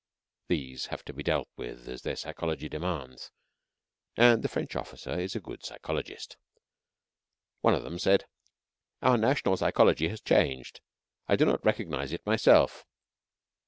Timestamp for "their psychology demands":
2.01-3.29